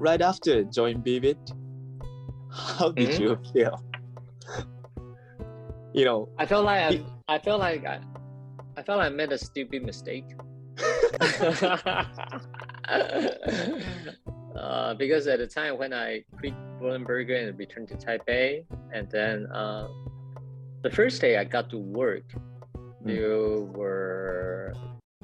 [0.00, 1.38] right after join beBit,
[2.50, 3.20] how did Mhm.
[3.20, 3.84] you feel?
[5.92, 8.00] you know, I felt like I, It- I felt like I,
[8.76, 10.24] I felt like I made a stupid mistake.
[14.56, 19.46] uh, because at the time when I quit Berger and returned to Taipei, and then
[19.52, 19.86] uh,
[20.82, 22.24] the first day I got to work,
[23.04, 24.72] there were,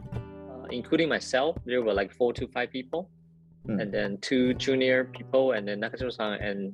[0.03, 3.11] uh, including myself, there were like four to five people,
[3.67, 3.83] Mm.
[3.83, 6.73] and then two junior people, and then Nakajo-san and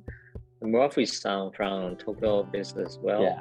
[0.63, 3.23] Murphy-san from Tokyo Business as well.
[3.23, 3.41] Yeah,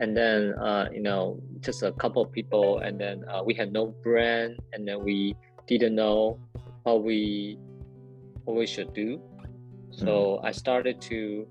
[0.00, 3.72] and then uh, you know just a couple of people and then uh, we had
[3.72, 5.34] no brand and then we
[5.66, 6.38] didn't know
[6.82, 7.58] what we
[8.44, 9.20] what we should do.
[9.90, 11.46] So i started to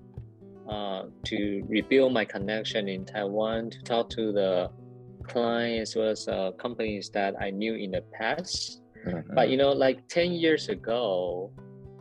[0.68, 4.70] uh, to rebuild my connection in taiwan to talk to the
[5.24, 9.34] clients as well as uh, companies that i knew in the past Mhm.
[9.34, 11.52] but you know like 10 years ago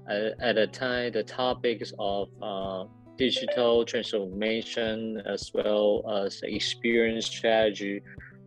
[0.09, 2.85] uh, at the time the topics of uh,
[3.17, 8.01] digital transformation as well as experience strategy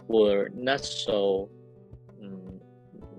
[0.08, 1.50] were not so
[2.22, 2.58] mm,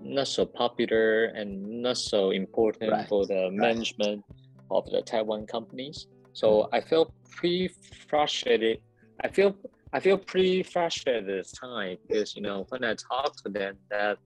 [0.01, 4.23] not so popular and not so important Right, for the management
[4.71, 6.07] of the Taiwan companies.
[6.33, 7.69] So I felt pretty
[8.07, 8.79] frustrated.
[9.23, 9.55] I feel
[9.91, 13.77] I feel pretty frustrated at the time because you know when I talk to them
[13.89, 14.17] that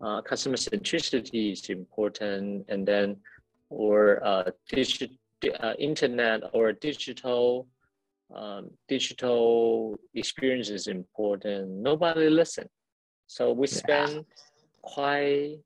[0.00, 3.16] uh, customer centricity is important, and then
[3.70, 5.16] or uh, digital
[5.60, 7.66] uh, internet or digital
[8.34, 11.70] um, digital experience is important.
[11.70, 12.68] Nobody listen,
[13.26, 13.78] so we Yeah.
[13.78, 14.24] spend
[14.82, 15.58] quite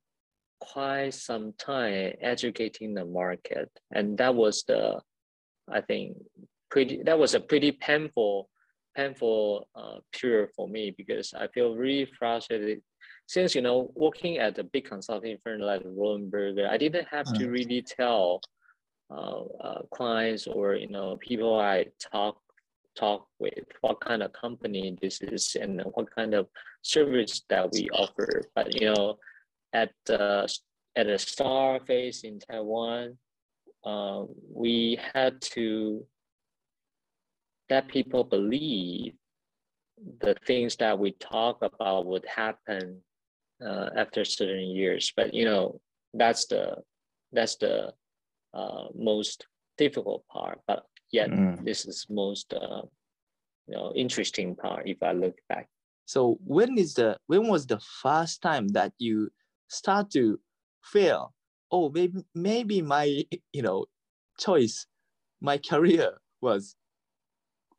[0.61, 5.01] quite some time educating the market, and that was the
[5.71, 6.17] I think
[6.71, 8.49] pretty that was a pretty painful
[8.97, 12.83] painful uh, period for me because I feel really frustrated
[13.33, 17.33] since you know working at a big consulting firm like Roland Berger, I didn't have
[17.33, 18.43] to really tell
[19.11, 22.37] uh, uh, clients or you know people I talk
[22.95, 26.47] talk with what kind of company this is and what kind of
[26.83, 28.43] service that we offer.
[28.55, 29.17] But you know,
[29.73, 30.47] at the
[30.95, 33.17] at a star phase in Taiwan,
[33.83, 36.05] uh, we had to
[37.71, 39.15] let people believe
[40.21, 43.01] the things that we talk about would happen
[43.65, 45.13] uh, after certain years.
[45.17, 45.81] But you know,
[46.15, 46.77] that's the
[47.33, 47.93] that's the
[48.55, 49.47] uh, most
[49.79, 50.61] difficult part.
[50.67, 51.65] But yet, Mm.
[51.65, 52.83] this is most uh,
[53.67, 55.69] you know interesting part if I look back.
[56.07, 59.31] So when is the when was the first time that you
[59.69, 60.39] start to
[60.85, 61.33] feel,
[61.71, 63.87] oh maybe maybe my you know
[64.39, 64.87] choice,
[65.41, 66.77] my career was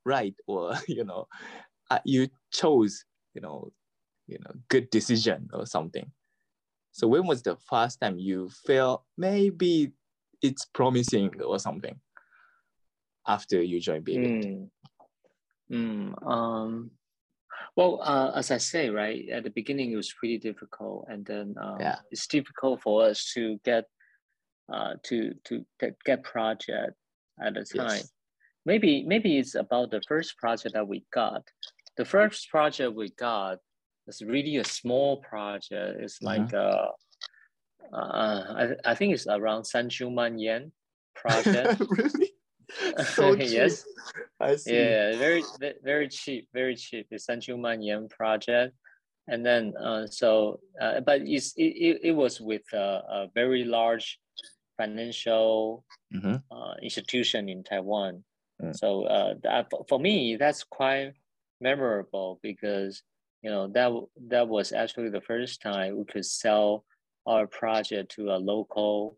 [0.06, 1.28] right or you know
[1.90, 3.72] uh, you chose you know
[4.28, 6.11] you know good decision or something.
[6.91, 9.94] So when was the first time you felt maybe
[10.41, 12.00] it's promising or something
[13.28, 14.45] after you joined beBit?
[14.45, 14.69] Mm.
[15.72, 16.91] Mm, um,
[17.75, 21.55] well, uh, as I say, right at the beginning, it was pretty difficult, and then
[21.59, 22.00] um, Yeah.
[22.11, 23.85] it's difficult for us to get
[24.72, 26.95] uh, to to get, get project
[27.41, 27.88] at the time.
[27.88, 28.11] Yes.
[28.66, 31.44] Maybe maybe it's about the first project that we got.
[31.97, 33.59] The first project we got
[34.08, 36.02] it's really a small project.
[36.02, 36.38] It's uh-huh.
[36.40, 36.59] like yeah.
[36.59, 36.91] uh,
[37.94, 40.72] uh, I, I think it's around Sanchuman yen
[41.16, 41.81] project.
[41.90, 42.30] really?
[43.06, 43.52] So cheap.
[43.52, 43.86] yes.
[44.40, 44.74] I see.
[44.74, 45.44] Yeah, very
[45.84, 47.08] very cheap, very cheap.
[47.12, 48.74] The Sanchuman yen project.
[49.28, 53.64] And then uh, so uh, but it's, it, it, it was with a, a very
[53.64, 54.18] large
[54.78, 55.84] financial
[56.14, 56.35] mm-hmm.
[56.52, 58.24] uh, institution in Taiwan.
[58.62, 58.75] Mm.
[58.75, 61.14] So uh, that, for me, that's quite
[61.62, 63.03] memorable because
[63.44, 63.92] you know that
[64.30, 66.86] that was actually the first time we could sell
[67.28, 69.18] our project to a local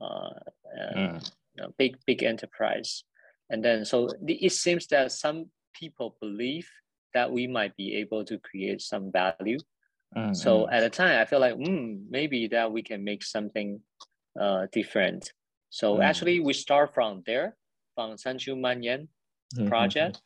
[0.00, 0.38] uh,
[0.80, 1.20] uh, Mm.
[1.54, 3.04] you know, big big enterprise
[3.50, 6.68] and then so it seems that some people believe
[7.14, 9.58] that we might be able to create some value
[10.16, 10.72] Mm, so mm.
[10.72, 13.80] at the time i feel like mm, maybe that we can make something
[14.40, 15.32] uh, different
[15.70, 16.02] so Mm.
[16.02, 17.56] actually we start from there
[17.94, 19.08] from sanchu manyan
[19.58, 19.68] Mhm.
[19.68, 20.22] project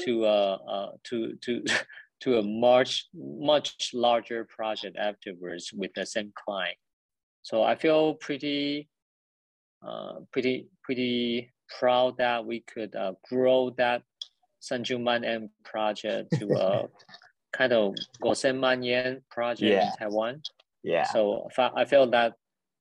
[0.00, 1.64] to uh, uh to to
[2.20, 6.76] to a much much larger project afterwards with the same client
[7.42, 8.88] so i feel pretty
[9.86, 14.02] uh pretty pretty proud that we could uh, grow that
[14.62, 16.88] sanjuman m project to a
[17.56, 19.86] kind of gosenman yen project Yeah.
[19.86, 20.42] in taiwan
[20.82, 21.04] Yeah.
[21.04, 22.34] so I fe- I feel that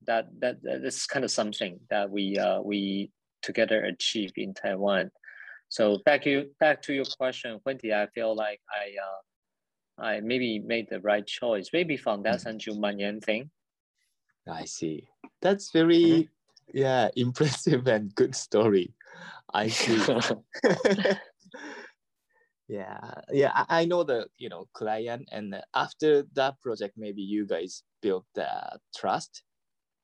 [0.07, 3.09] that that that is kind of something that we uh, we
[3.41, 5.09] together achieve in Taiwan.
[5.69, 10.19] So back you back to your question, when did I feel like I uh, I
[10.21, 11.69] maybe made the right choice?
[11.73, 12.41] Maybe from that Mhm.
[12.41, 13.49] Sanju Manyan thing.
[14.47, 15.07] I see.
[15.41, 16.29] That's very
[16.73, 18.93] yeah, impressive and good story.
[19.53, 19.97] I see.
[22.67, 22.99] yeah,
[23.31, 23.51] yeah.
[23.53, 28.25] I, I know the you know client, and after that project, maybe you guys built
[28.35, 29.43] the trust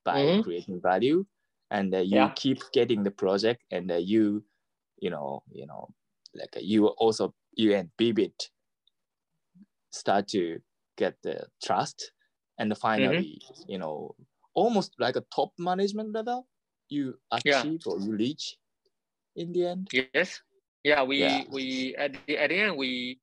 [0.06, 0.44] by Mhm.
[0.44, 1.26] creating value,
[1.70, 2.34] and uh, you Yeah.
[2.36, 4.44] keep getting the project, and uh, you,
[5.02, 5.90] you know, you know,
[6.36, 8.50] like uh, you also you and beBit
[9.92, 10.60] start to
[10.98, 12.14] get the trust,
[12.58, 14.16] and finally, you know,
[14.54, 16.48] almost like a top management level,
[16.90, 17.68] you Yeah.
[17.68, 18.58] achieve or you reach
[19.36, 19.90] in the end.
[19.92, 20.42] Yes.
[20.84, 21.44] Yeah, we Yeah.
[21.52, 23.20] we at the at the end we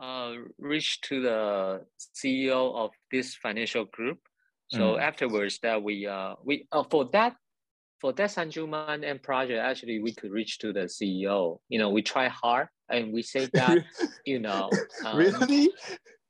[0.00, 4.18] uh reached to the CEO of this financial group.
[4.68, 4.98] So Mm.
[4.98, 7.36] afterwards that we uh we uh, for that
[8.00, 11.58] for that Sanjuman and project actually we could reach to the CEO.
[11.68, 13.84] You know, we try hard and we say that,
[14.24, 14.70] you know,
[15.04, 15.70] um, really?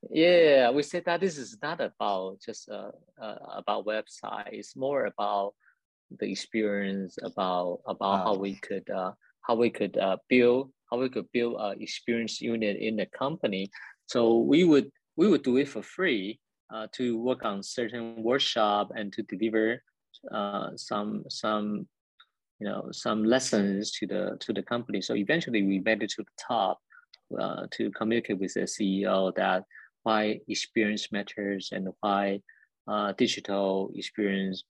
[0.09, 4.49] yeah, we said that this is not about just uh, uh about website.
[4.51, 5.53] It's more about
[6.19, 8.43] the experience about about how Ah.
[8.45, 9.11] we could uh
[9.41, 13.69] how we could uh build how we could build a experience unit in the company.
[14.07, 16.39] So we would we would do it for free
[16.73, 19.81] uh, to work on certain workshop and to deliver
[20.31, 21.87] uh, some some
[22.59, 25.01] you know some lessons to the to the company.
[25.01, 26.79] So eventually we made it to the top
[27.39, 29.63] uh, to communicate with the CEO that
[30.03, 32.41] why experience matters and why
[32.87, 34.63] uh, digital experience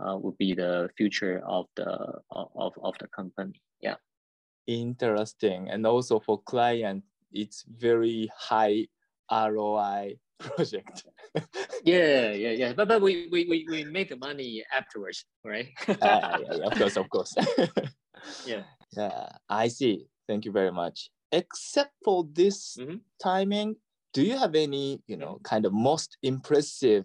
[0.00, 3.60] uh, would be the future of the of, of the company.
[3.80, 3.96] Yeah.
[4.66, 5.68] Interesting.
[5.70, 8.86] And also for client, it's very high
[9.30, 11.04] ROI project.
[11.84, 12.72] Yeah, yeah, yeah.
[12.72, 15.68] But but we we we, we make the money afterwards, right?
[16.02, 17.34] Ah, yeah, yeah, of course, of course.
[18.46, 18.62] yeah.
[18.96, 20.06] yeah, I see.
[20.26, 21.10] Thank you very much.
[21.32, 23.00] Except for this Mhm.
[23.20, 23.76] timing,
[24.14, 27.04] do you have any, you know, kind of most impressive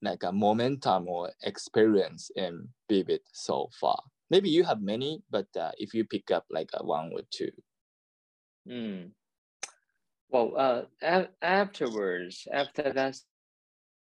[0.00, 3.98] like a momentum or experience in beBit so far?
[4.30, 7.50] Maybe you have many, but uh, if you pick up like a one or two.
[8.68, 9.10] Mm.
[10.28, 13.16] Well, uh, afterwards, after that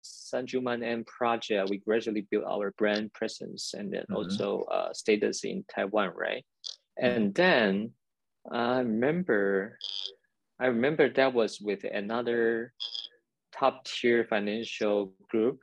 [0.05, 4.17] Sanjuman M project, we gradually built our brand presence and then Mhm.
[4.17, 6.45] also uh, status in Taiwan, right?
[6.97, 7.95] And then
[8.51, 9.79] I remember,
[10.59, 12.75] I remember that was with another
[13.53, 15.61] top tier financial group.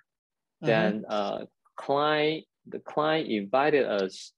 [0.62, 4.34] Then uh, client, the client invited us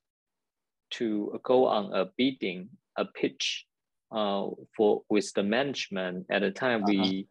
[0.91, 3.65] to go on a bidding, a pitch
[4.11, 6.25] uh, for with the management.
[6.29, 7.27] At the time, we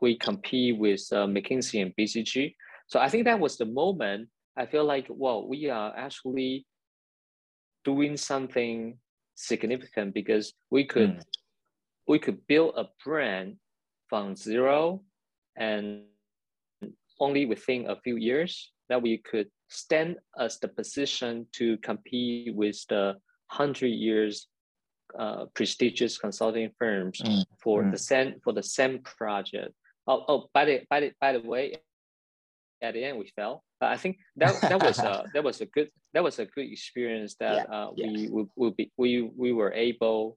[0.00, 2.54] we compete with uh, McKinsey and BCG.
[2.88, 4.28] So I think that was the moment
[4.58, 6.66] I feel like, well, we are actually
[7.84, 8.98] doing something
[9.36, 11.22] significant because we could Mm.
[12.08, 13.56] we could build a brand
[14.08, 15.04] from zero
[15.56, 16.04] and
[17.20, 22.78] only within a few years that we could stand as the position to compete with
[22.88, 23.14] the
[23.50, 24.48] 100 years
[25.18, 27.92] uh, prestigious consulting firms Mm, for mm.
[27.92, 29.72] the same for the same project.
[30.06, 31.76] Oh, oh, by the by the by the way,
[32.82, 33.64] at the end we fell.
[33.80, 36.70] But I think that that was a that was a good that was a good
[36.70, 38.06] experience that uh, yeah.
[38.06, 40.36] we will be we we were able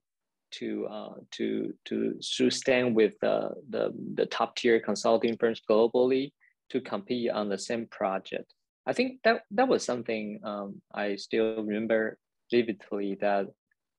[0.51, 6.31] to uh, to to to stand with the, the the top tier consulting firms globally
[6.69, 8.53] to compete on the same project.
[8.85, 12.17] I think that that was something um, I still remember
[12.51, 13.17] vividly.
[13.21, 13.47] That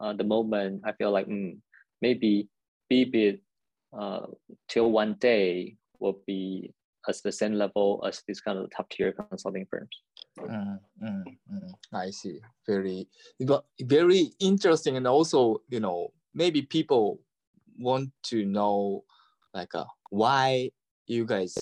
[0.03, 1.57] uh, the moment I feel like mm,
[2.03, 2.49] maybe
[2.91, 3.41] beBit
[3.97, 4.27] uh,
[4.69, 6.75] till one day will be
[7.09, 9.89] as the same level as this kind of top tier consulting firms.
[10.39, 11.71] Mm, mm, mm.
[11.93, 12.39] I see.
[12.67, 13.07] Very,
[13.81, 17.21] very interesting, and also, you know, maybe people
[17.79, 19.05] want to know,
[19.55, 20.71] like, uh, why
[21.07, 21.55] you guys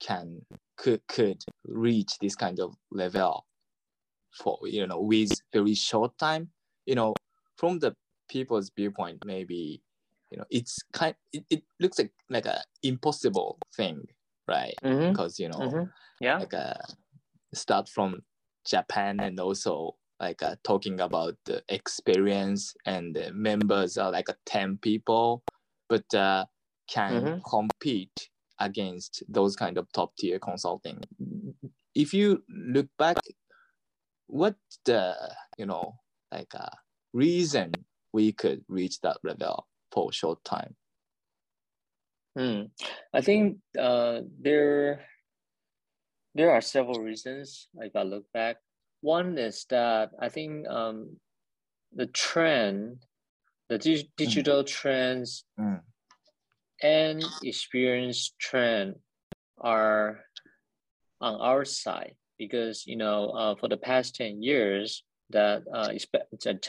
[0.00, 0.40] can
[0.76, 3.46] could could reach this kind of level
[4.30, 6.50] for you know with very short time.
[6.84, 7.14] You know,
[7.56, 7.96] from the
[8.28, 9.82] people's viewpoint, maybe
[10.30, 11.16] you know it's kind.
[11.32, 14.06] It, it looks like like a impossible thing,
[14.48, 14.78] right?
[14.82, 15.14] Mm-hmm.
[15.14, 15.90] Because you know Mm-hmm.
[16.20, 16.40] Yeah.
[16.40, 16.74] like uh,
[17.54, 18.22] start from
[18.66, 24.34] Japan and also like uh, talking about the experience and the members are like uh,
[24.46, 25.44] 10 people
[25.88, 26.46] but uh,
[26.88, 27.44] can Mhm.
[27.48, 31.00] compete against those kind of top tier consulting
[31.94, 33.18] if you look back
[34.26, 35.14] what the
[35.56, 36.00] you know
[36.32, 36.70] like uh,
[37.16, 37.72] reason
[38.12, 40.76] we could reach that level for a short time
[42.36, 42.68] Mm.
[43.16, 45.08] I think uh, there
[46.36, 48.60] there are several reasons if I look back.
[49.00, 51.16] One is that I think um,
[51.96, 53.00] the trend,
[53.72, 55.80] the dig- digital trends Mm.
[56.84, 59.00] and experience trend
[59.56, 60.20] are
[61.24, 62.20] on our side.
[62.36, 65.92] because you know uh, for the past 10 years that uh,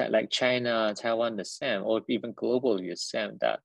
[0.09, 3.59] like China, Taiwan the same, or even globally the same, that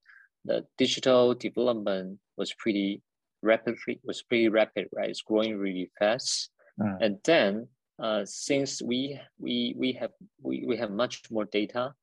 [0.44, 3.02] the digital development was pretty
[3.42, 5.10] rapidly was pretty rapid, right?
[5.10, 6.50] It's growing really fast.
[6.80, 6.98] Mm.
[7.00, 7.68] And then
[8.02, 10.10] uh, since we we we have
[10.42, 11.94] we, we have much more data,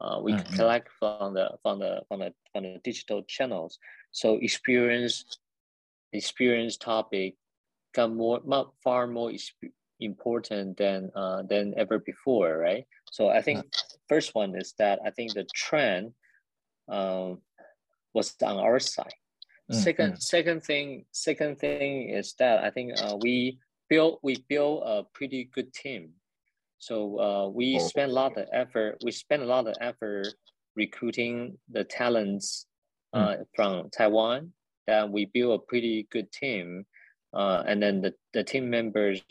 [0.00, 0.56] uh, we mm-hmm.
[0.56, 3.78] collect from the from the from the from the digital channels.
[4.10, 5.24] So experience
[6.12, 7.36] experience topic
[7.94, 8.40] got more
[8.82, 9.30] far more
[10.04, 12.84] important than uh, than ever before, right?
[13.10, 13.64] So I think
[14.08, 16.12] first one is that I think the trend
[16.88, 17.40] um,
[18.14, 19.14] was on our side.
[19.70, 19.80] Mm-hmm.
[19.80, 25.04] Second second thing second thing is that I think uh, we built we built a
[25.14, 26.10] pretty good team.
[26.78, 27.86] So uh, we oh.
[27.86, 28.98] spent a lot of effort.
[29.04, 30.28] We spent a lot of effort
[30.74, 32.66] recruiting the talents
[33.12, 33.44] uh, mm.
[33.54, 34.52] from Taiwan.
[34.88, 36.84] That we built a pretty good team,
[37.32, 39.22] uh, and then the, the team members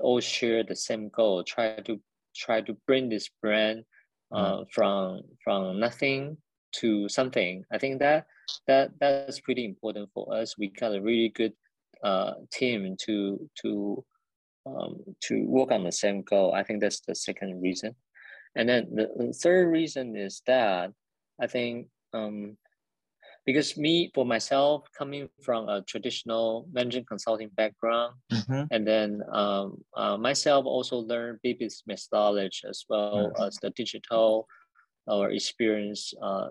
[0.00, 1.42] all share the same goal.
[1.44, 2.00] Try to
[2.36, 3.84] try to bring this brand
[4.32, 4.66] uh, mm.
[4.70, 6.36] from from nothing
[6.76, 7.64] to something.
[7.72, 8.26] I think that
[8.66, 10.58] that that's pretty important for us.
[10.58, 11.52] We got a really good
[12.02, 14.04] uh, team to to
[14.66, 16.54] um, to work on the same goal.
[16.54, 17.94] I think that's the second reason.
[18.56, 20.90] And then the, the third reason is that
[21.40, 22.56] I think um,
[23.46, 28.62] because me for myself coming from a traditional management consulting background mm-hmm.
[28.70, 33.42] and then um, uh, myself also learned beBit's methodology as well mm-hmm.
[33.42, 34.46] as the digital
[35.06, 36.48] or experience uh,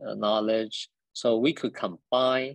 [0.00, 2.54] knowledge so we could combine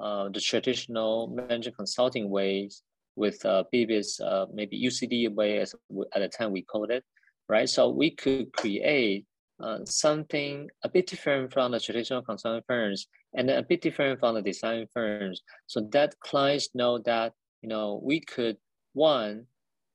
[0.00, 2.82] uh, the traditional management consulting ways
[3.16, 5.74] with uh, beBit's uh, maybe UCD way as
[6.14, 7.04] at the time we called it
[7.48, 9.26] right so we could create
[9.62, 14.34] uh, something a bit different from the traditional consulting firms and a bit different from
[14.34, 15.42] the design firms.
[15.66, 18.56] So that clients know that you know we could
[18.92, 19.46] one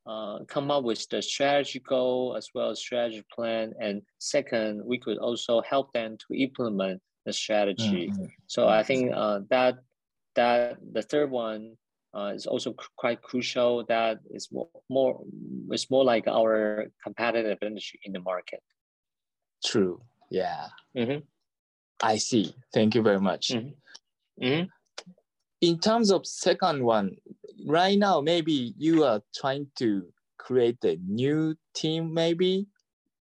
[0.06, 3.74] uh, come up with the strategy goal as well as strategy plan.
[3.80, 8.12] And second we could also help them to implement the strategy.
[8.12, 8.26] Mm-hmm.
[8.46, 9.80] so i think uh, that
[10.36, 11.76] that the third one
[12.16, 13.84] uh, is also quite crucial.
[13.88, 15.22] That is more, more
[15.70, 18.62] it's more like our competitive advantage in the market
[19.66, 20.02] True.
[20.30, 20.68] Yeah.
[20.96, 21.20] Mm-hmm.
[22.02, 22.54] I see.
[22.74, 23.50] Thank you very much.
[23.50, 24.46] Mm-hmm.
[24.46, 24.66] Mm-hmm.
[25.62, 27.16] In terms of second one,
[27.66, 30.06] right now maybe you are trying to
[30.38, 32.68] create a new team, maybe.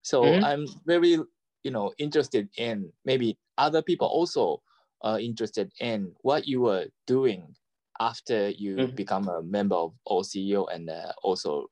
[0.02, 0.45] So mm-hmm.
[0.45, 1.19] I'm very,
[1.62, 4.62] you know, interested in maybe other people also
[5.02, 7.55] are interested in what you were doing
[8.00, 8.95] after you mm-hmm.
[8.95, 11.66] become a member of OCEO and uh, also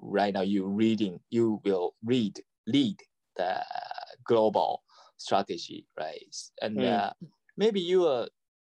[0.00, 2.96] right now you reading you will read lead
[3.36, 3.60] the
[4.28, 4.82] global
[5.16, 6.36] strategy, right?
[6.62, 6.86] And mm.
[6.86, 7.10] uh,
[7.56, 8.28] maybe you are.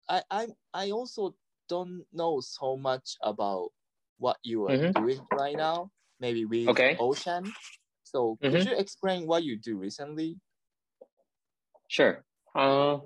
[0.08, 1.34] I I I also
[1.68, 3.68] don't know so much about
[4.16, 4.96] what you are mm-hmm.
[4.96, 5.90] doing right now.
[6.20, 6.96] Maybe with okay.
[6.98, 7.52] Ocean.
[8.02, 8.56] So mm-hmm.
[8.56, 10.40] could you explain what you do recently?
[11.88, 12.24] Sure.
[12.54, 12.98] Uh,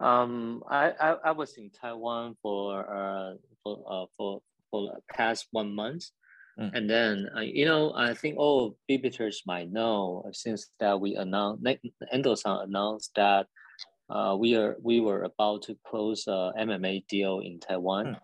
[0.00, 5.46] um, I, I, I was in Taiwan for uh, for uh, for for the past
[5.50, 6.10] one month,
[6.58, 6.70] Mm.
[6.74, 11.62] And then, uh, you know, I think all beBiters might know since that we announced,
[12.12, 13.46] Endosan announced that
[14.10, 18.16] uh, we are we were about to close a M&A deal in Taiwan,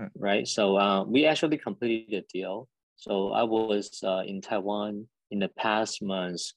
[0.00, 0.04] mm.
[0.04, 0.10] Mm.
[0.16, 0.48] right?
[0.48, 2.68] So uh, we actually completed the deal.
[2.96, 6.54] So I was uh, in Taiwan in the past months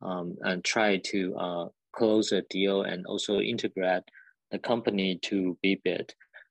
[0.00, 4.04] um, and tried to uh, close a deal and also integrate
[4.50, 6.10] the company to beBit.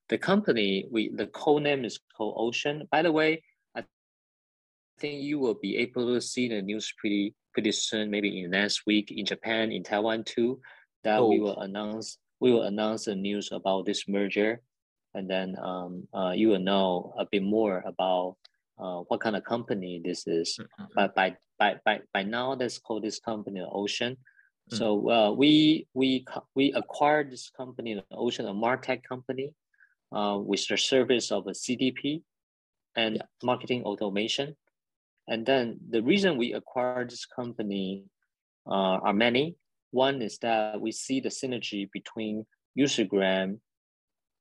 [0.10, 2.88] The company, we the code name is called Ocean.
[2.92, 3.44] By the way,
[5.02, 8.58] think you will be able to see the news pretty pretty soon, maybe in the
[8.58, 10.62] next week in Japan, in Taiwan too,
[11.04, 11.28] that oh.
[11.28, 14.62] we will announce we will announce the news about this merger,
[15.14, 18.38] and then um, uh, you will know a bit more about
[18.80, 20.58] uh, what kind of company this is.
[20.60, 20.86] Mm-hmm.
[20.96, 24.14] But by by by by now, let's call this company Ocean.
[24.14, 24.78] Mm-hmm.
[24.78, 29.54] So uh, we we we acquired this company, the Ocean, a Martech company,
[30.12, 32.22] uh, with the service of a CDP
[32.96, 33.28] and yeah.
[33.44, 34.56] marketing automation.
[35.28, 38.06] And then the reason we acquired this company
[38.68, 39.56] uh, are many.
[39.92, 42.46] One is that we see the synergy between
[42.78, 43.60] Usergram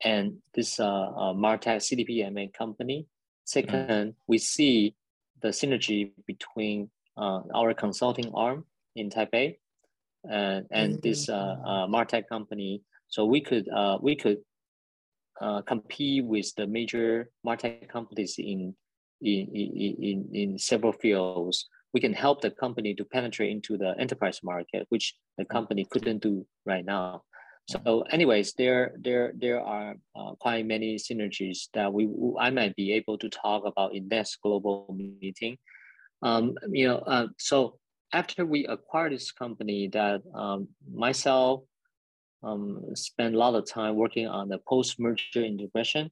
[0.03, 3.07] and this uh, uh, Martech CDPMA company.
[3.45, 4.15] Second, mm.
[4.27, 4.95] we see
[5.43, 8.65] the synergy between uh, our consulting arm
[8.97, 9.57] in Taipei
[10.25, 11.01] and, and mm-hmm.
[11.03, 12.83] this uh, uh, Martech company.
[13.09, 14.39] So we could uh, we could
[15.41, 18.75] uh, compete with the major Martech companies in
[19.21, 24.41] in, in, in several fields, we can help the company to penetrate into the enterprise
[24.43, 27.23] market, which the company couldn't do right now.
[27.69, 32.09] So, anyways, there there there are uh, quite many synergies that we
[32.39, 35.57] I might be able to talk about in this global meeting.
[36.23, 37.79] Um, you know, uh, so
[38.13, 41.63] after we acquired this company, that um, myself
[42.43, 46.11] um, spent a lot of time working on the post-merger integration.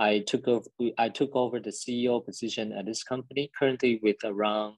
[0.00, 0.66] I took over
[0.96, 4.76] I took over the CEO position at this company, currently with around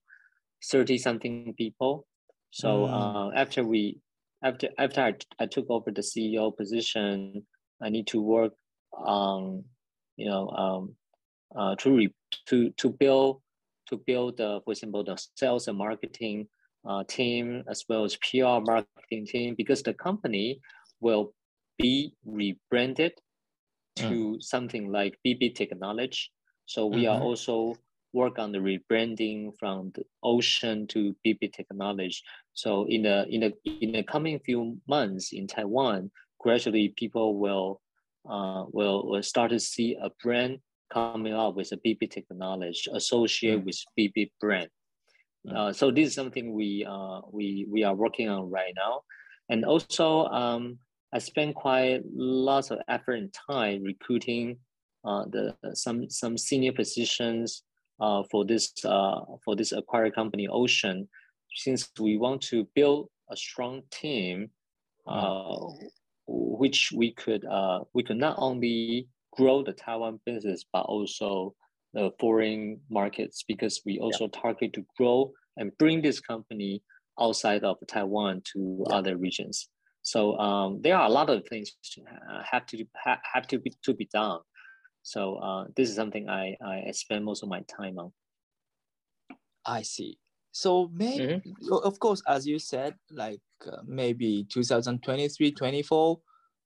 [0.65, 2.07] 30 something people.
[2.51, 2.91] So mm.
[2.93, 4.01] uh, after we
[4.43, 7.47] after after I, I took over the CEO position,
[7.81, 8.53] I need to work
[8.93, 9.65] on
[10.17, 10.97] you know um,
[11.57, 12.15] uh, to re,
[12.47, 13.43] to to build
[13.91, 16.49] to build uh, for example the sales and marketing
[16.85, 20.61] uh, team as well as PR marketing team because the company
[21.01, 21.33] will
[21.79, 23.13] be rebranded
[23.97, 24.43] to mm.
[24.43, 26.31] something like BB Technology.
[26.67, 27.21] So we mm-hmm.
[27.21, 27.77] are also
[28.13, 32.17] work on the rebranding from the ocean to BB Technology.
[32.55, 37.81] So in the in the in the coming few months in Taiwan, gradually people will
[38.29, 40.59] uh, will will start to see a brand
[40.93, 43.67] coming up with a BB Technology associated mm.
[43.67, 44.69] with BB brand.
[45.47, 45.57] Mm.
[45.57, 49.01] Uh, so this is something we uh, we we are working on right now,
[49.49, 50.79] and also um,
[51.13, 54.59] I spent quite lots of effort and time recruiting
[55.05, 57.65] uh, the some some senior positions
[58.01, 61.09] uh, for this uh, for this acquired company Ocean,
[61.55, 64.51] since we want to build a strong team,
[65.07, 65.57] uh,
[66.27, 71.55] which we could uh, we could not only grow the Taiwan business but also
[71.95, 74.41] the foreign markets because we also yeah.
[74.41, 76.83] target to grow and bring this company
[77.21, 78.97] outside of Taiwan to yeah.
[78.97, 79.69] other regions.
[80.03, 83.73] So um, there are a lot of things uh, have to ha, have to be
[83.85, 84.41] to be done.
[85.03, 88.13] So uh, this is something I, I spend most of my time on.
[89.67, 90.19] I see.
[90.53, 91.73] So maybe, mm-hmm.
[91.73, 96.21] of course, as you said, like uh, maybe 2023, 24,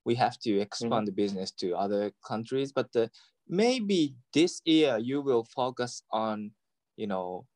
[0.04, 1.04] we have to expand mm-hmm.
[1.04, 2.72] the business to other countries.
[2.72, 3.06] But uh,
[3.48, 6.50] maybe this year you will focus on,
[6.96, 7.46] you know,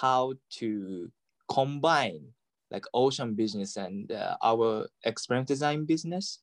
[0.00, 1.10] how to
[1.50, 2.28] combine
[2.72, 6.40] like ocean business and uh, our experience design business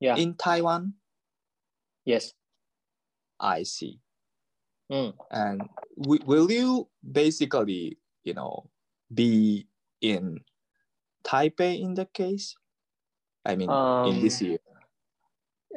[0.00, 0.16] yeah.
[0.16, 0.94] in taiwan?
[2.04, 2.34] Yes.
[3.38, 4.00] I see.
[4.90, 5.14] Mm.
[5.32, 5.62] and
[5.98, 8.70] w- will you basically you know
[9.12, 9.66] be
[10.00, 10.38] in
[11.26, 12.54] taipei in the case?
[13.44, 14.58] I mean um, in this um, year.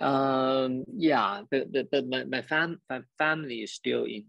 [0.01, 4.25] um yeah but, but, but my, my, fam- my family is still in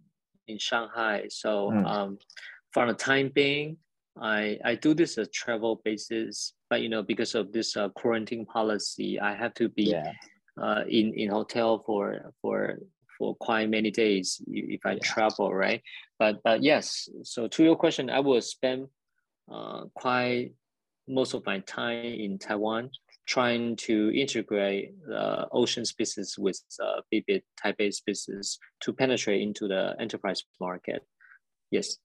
[0.49, 1.29] in shanghai.
[1.29, 1.85] So mm.
[1.85, 2.19] um
[2.73, 3.77] for the time being
[4.21, 8.45] I, I do this a travel basis, but you know because of this uh, quarantine
[8.45, 10.13] policy, I have to be yeah.
[10.61, 12.79] uh, in in hotel for for
[13.19, 14.99] for quite many days if I yeah.
[15.03, 15.83] travel, right?
[16.19, 18.89] But but yes, so to your question, I will spend
[19.51, 20.53] uh, quite
[21.09, 22.91] most of my time in Taiwan
[23.27, 29.95] trying to integrate the ocean's business with uh, BB Taipei's business to penetrate into the
[30.01, 31.03] enterprise market.
[31.71, 31.97] Yes.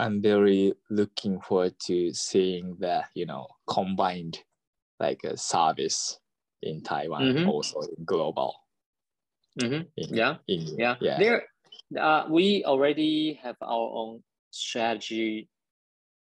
[0.00, 4.38] I'm very looking forward to seeing the you know combined
[4.98, 6.18] like a service
[6.62, 7.48] in Taiwan, mm-hmm.
[7.48, 8.54] also in global.
[9.60, 9.82] Mm-hmm.
[9.96, 10.36] In, yeah.
[10.48, 11.18] In, yeah, yeah.
[11.18, 11.42] There,
[11.98, 15.48] uh, we already have our own strategy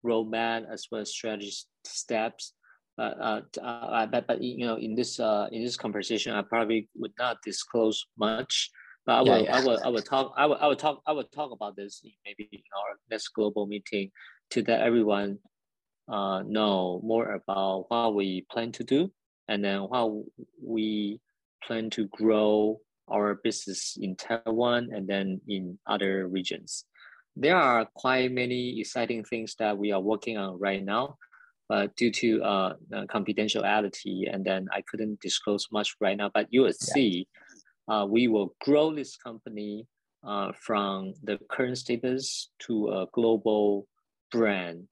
[0.05, 1.55] roadmap as well as strategy
[1.85, 2.55] steps.
[2.97, 6.89] But uh, uh, but but you know, in this uh, in this conversation, I probably
[6.97, 8.71] would not disclose much
[9.07, 9.57] but I will, yeah, yeah.
[9.57, 12.03] I will, I will talk, I will, I will talk, I will talk about this
[12.25, 14.11] maybe in our next global meeting
[14.51, 15.38] to let everyone
[16.09, 19.11] uh, know more about what we plan to do
[19.49, 20.25] and then how
[20.62, 21.21] we
[21.65, 26.85] plan to grow our business in Taiwan and then in other regions.
[27.37, 31.17] There are quite many exciting things that we are working on right now,
[31.69, 32.75] but due to uh,
[33.09, 36.31] confidentiality, and then I couldn't disclose much right now.
[36.33, 37.25] But you will yeah.
[37.88, 39.87] Uh, we will grow this company
[40.27, 43.87] uh, from the current status to a global
[44.31, 44.85] brand,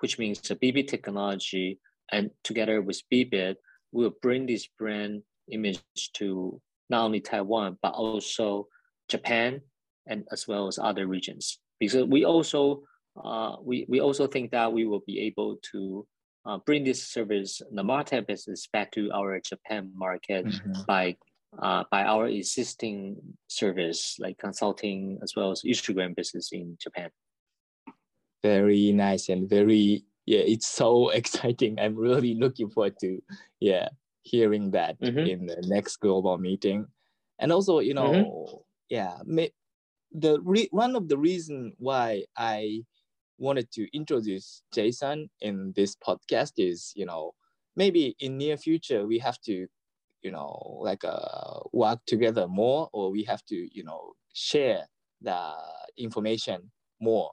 [0.00, 1.78] which means the BB technology
[2.12, 3.56] and together with beBit,
[3.92, 5.82] we'll bring this brand image
[6.14, 6.60] to
[6.90, 8.68] not only Taiwan, but also
[9.08, 9.60] Japan
[10.06, 11.58] and as well as other regions.
[11.80, 12.82] Because we also,
[13.22, 16.06] uh, we, we also think that we will be able to
[16.44, 20.82] uh, bring this service, the MarTech business back to our Japan market mm-hmm.
[20.86, 21.16] by
[21.58, 23.16] uh, by our existing
[23.48, 27.10] service like consulting as well as Usergram business in Japan.
[28.42, 31.78] Very nice and very yeah, it's so exciting.
[31.78, 33.22] I'm really looking forward to
[33.60, 33.88] yeah
[34.22, 35.18] hearing that mm-hmm.
[35.18, 36.86] in the next global meeting,
[37.38, 38.56] and also you know mm-hmm.
[38.88, 39.18] yeah
[40.12, 42.84] the re- one of the reason why I
[43.38, 47.32] wanted to introduce Jason in this podcast is you know
[47.76, 49.66] maybe in near future we have to
[50.22, 54.86] you know like uh, work together more or we have to you know share
[55.20, 55.54] the
[55.96, 57.32] information more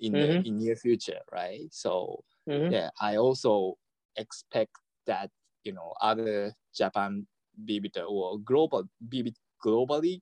[0.00, 0.20] in Mhm.
[0.20, 2.74] the in near future right so Mhm.
[2.74, 3.74] yeah i also
[4.16, 4.72] expect
[5.06, 5.30] that
[5.64, 7.26] you know other japan
[7.66, 10.20] beBit or global beBit globally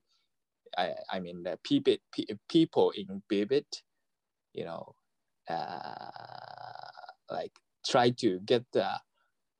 [0.77, 1.95] i i mean the people
[2.49, 3.83] people in beBit
[4.53, 4.95] you know
[5.49, 6.11] uh
[7.31, 7.53] like
[7.85, 8.89] try to get the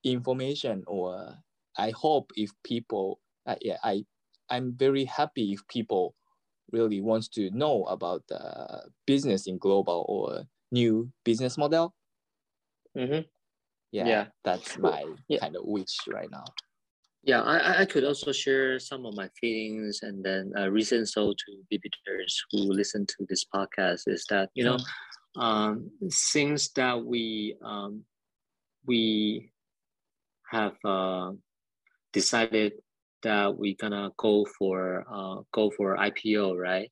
[0.04, 1.36] information or
[1.78, 4.04] i hope if people uh, yeah i
[4.50, 6.16] i'm very happy if people
[6.72, 11.94] really wants to know about the business in global or new business model
[12.96, 13.26] Mhm.
[13.92, 14.26] yeah, Yeah.
[14.44, 15.40] that's my yeah.
[15.40, 16.46] kind of wish right now
[17.26, 21.32] Yeah, I, I- could also share some of my feelings and then uh, reason so
[21.32, 24.78] to beBiters who listen to this podcast is that you know
[25.36, 25.90] um,
[26.34, 28.04] things that we um,
[28.86, 29.52] we
[30.52, 31.32] have uh,
[32.14, 32.74] decided
[33.24, 36.92] that we're gonna go for uh, go for IPO, right?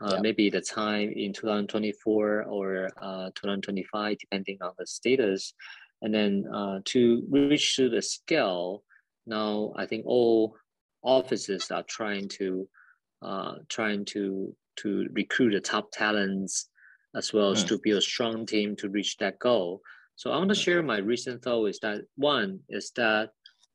[0.00, 0.20] Uh.
[0.20, 5.54] Maybe the time in 2024 or uh, 2025, depending on the status,
[6.02, 8.84] and then uh, to reach to the scale.
[9.26, 10.54] Now, I think all
[11.02, 12.68] offices are trying to
[13.22, 16.70] uh, trying to to recruit the top talents
[17.16, 17.68] as well as Mm.
[17.68, 19.80] to build a strong team to reach that goal.
[20.14, 20.64] So I want to Mm.
[20.64, 23.30] share my recent thought is that one is that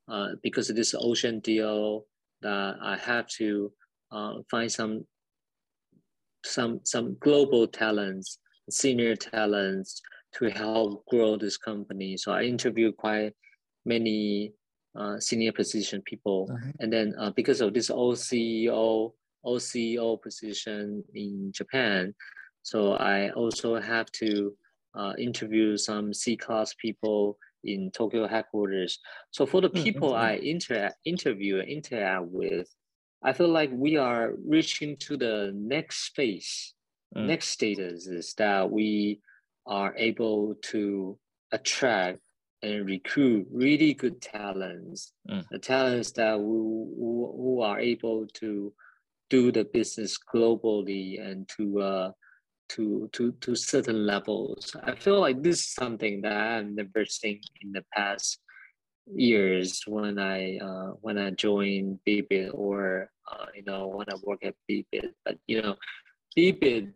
[0.07, 2.05] uh, because of this ocean deal
[2.41, 3.71] that I have to
[4.11, 5.05] uh, find some
[6.45, 8.37] some some global talents,
[8.69, 10.01] senior talents
[10.33, 12.17] to help grow this company.
[12.17, 13.33] So I interviewed quite
[13.85, 14.53] many
[14.95, 16.73] uh, senior position people, Mhm.
[16.79, 19.13] and then uh, because of this OCEO
[19.45, 22.13] OCEO position in Japan,
[22.61, 24.55] so I also have to
[24.95, 28.99] uh, interview some C class people in Tokyo headquarters.
[29.32, 32.67] So for the Mm, people mm, I interact interview and interact with,
[33.23, 36.73] I feel like we are reaching to the next phase.
[37.15, 37.28] Mm.
[37.28, 39.21] Next status is that we
[39.65, 41.17] are able to
[41.52, 42.19] attract
[42.62, 45.13] and recruit really good talents.
[45.30, 45.45] Mm.
[45.52, 48.73] The talents that who, who, who are able to
[49.30, 52.12] do the business globally and to uh,
[52.69, 54.76] to to to certain levels.
[54.84, 58.39] I feel like this is something that I've never seen in the past
[59.15, 64.39] years when I uh, when I joined beBit or uh, you know when I work
[64.43, 65.12] at beBit.
[65.26, 65.76] But you know,
[66.38, 66.93] beBit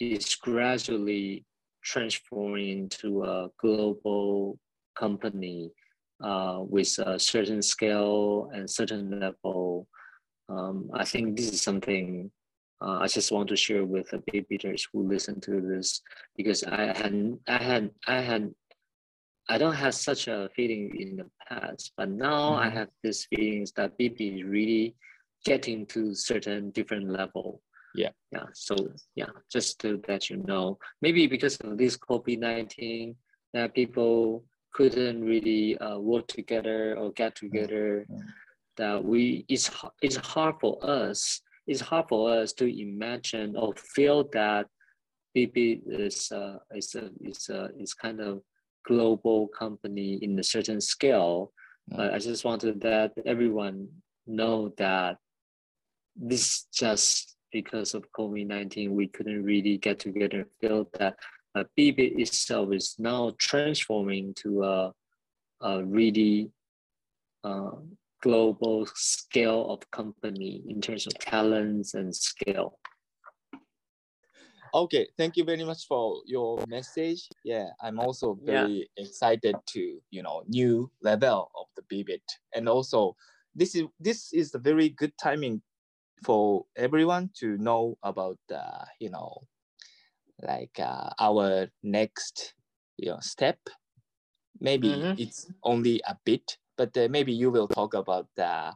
[0.00, 1.44] is gradually
[1.82, 4.58] transforming into a global
[4.98, 5.70] company
[6.22, 9.86] uh, with a certain scale and certain level.
[10.48, 12.30] Um, I think this is something
[12.80, 16.02] uh, I just want to share with the beBiters who listen to this
[16.36, 18.54] because I had I had I had
[19.48, 22.72] I don't have such a feeling in the past, but now I Mhm.
[22.72, 24.96] have this feelings that BB is really
[25.44, 27.62] getting to certain different level.
[27.94, 28.10] Yeah.
[28.32, 28.46] Yeah.
[28.52, 28.74] So
[29.14, 33.16] yeah, just to let you know, maybe because of this COVID nineteen,
[33.54, 38.04] that people couldn't really uh, work together or get together.
[38.10, 38.20] Mm.
[38.76, 39.70] That we it's
[40.02, 41.40] it's hard for us.
[41.66, 44.66] It's hard for us to imagine or feel that
[45.36, 48.42] BB is uh, is a is a is kind of
[48.86, 51.52] global company in a certain scale.
[51.92, 51.96] Mm.
[51.96, 53.88] But I just wanted that everyone
[54.26, 55.18] know that
[56.14, 61.16] this just because of COVID nineteen, we couldn't really get together and feel that
[61.54, 64.92] uh, BB itself is now transforming to a,
[65.62, 66.50] a really
[67.44, 67.70] uh,
[68.22, 72.78] global scale of company in terms of talents and scale.
[74.74, 77.28] Okay, thank you very much for your message.
[77.44, 78.66] Yeah, I'm also Yeah.
[78.66, 82.24] very excited to you know new level of the beBit,
[82.54, 83.16] and also
[83.54, 85.62] this is this is a very good timing
[86.24, 88.64] for everyone to know about the
[89.00, 89.46] you know
[90.42, 92.54] like uh, our next
[92.98, 93.58] you know step.
[94.60, 95.16] Maybe Mhm.
[95.16, 98.72] it's only a bit, but uh, maybe you will talk about the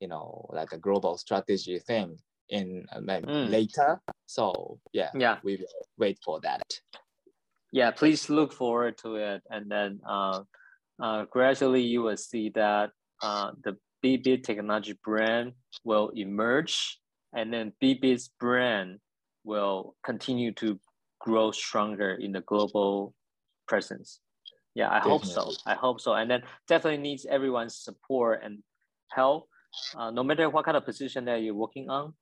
[0.00, 3.50] you know like a global strategy thing in uh, Mm.
[3.50, 4.00] later.
[4.26, 5.38] So yeah, Yeah.
[5.42, 6.62] we will wait for that.
[7.72, 10.42] yeah please look forward to it and then uh,
[11.02, 12.90] uh, gradually you will see that
[13.22, 17.00] uh, the bb technology brand will emerge
[17.34, 19.00] and then bb's brand
[19.42, 20.78] will continue to
[21.18, 23.12] grow stronger in the global
[23.66, 24.20] presence
[24.74, 25.52] yeah i hope so.
[25.66, 26.14] I hope so.
[26.14, 28.62] And then definitely needs everyone's support and
[29.10, 29.48] help.
[29.96, 32.14] Uh, no matter what kind of position that you're working on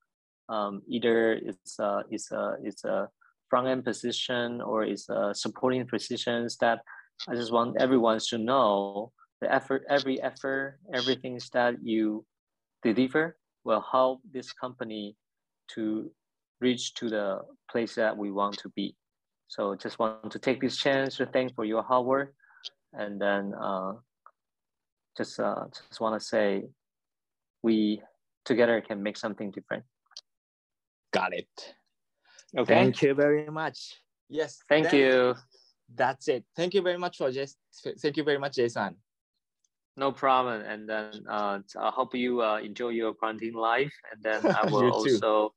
[0.48, 3.08] um, either it's a, it's a, it's a
[3.48, 6.80] front end position or it's a supporting positions that
[7.28, 12.24] I just want everyone to know the effort, every effort, everything that you
[12.82, 15.16] deliver will help this company
[15.74, 16.10] to
[16.60, 18.96] reach to the place that we want to be.
[19.48, 22.34] So just want to take this chance to thank for your hard work,
[22.92, 23.92] and then uh,
[25.16, 26.64] just uh, just want to say
[27.62, 28.02] we
[28.44, 29.84] together can make something different.
[31.12, 31.74] Got it.
[32.56, 32.74] Okay.
[32.74, 34.00] Thank you very much.
[34.28, 34.58] Yes.
[34.68, 35.34] Thank then you.
[35.94, 36.44] That's it.
[36.56, 37.58] Thank you very much for Jason.
[38.00, 38.96] Thank you very much, Jason.
[39.96, 40.62] No problem.
[40.62, 43.92] And then uh, I hope you uh, enjoy your quarantine life.
[44.10, 45.52] And then I will also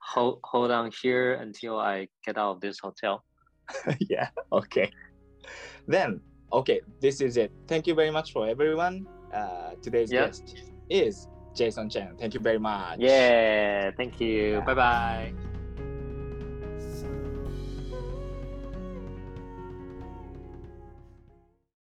[0.00, 3.24] hold, hold on here until I get out of this hotel.
[3.98, 4.28] yeah.
[4.52, 4.90] Okay.
[5.88, 6.20] Then,
[6.52, 7.52] okay, this is it.
[7.66, 9.06] Thank you very much for everyone.
[9.32, 10.26] Uh, today's Yeah.
[10.26, 10.54] guest
[10.88, 12.16] is Jason Chen.
[12.18, 12.98] Thank you very much.
[13.00, 13.90] Yeah.
[13.96, 14.58] Thank you.
[14.58, 14.60] Yeah.
[14.64, 15.53] Bye bye.